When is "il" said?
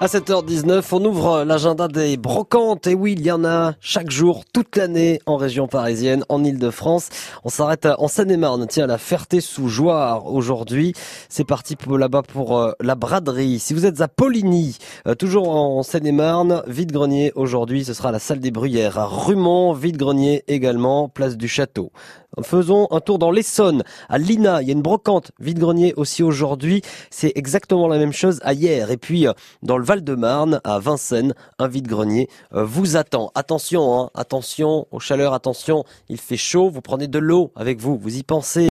3.18-3.26, 24.62-24.68, 36.08-36.18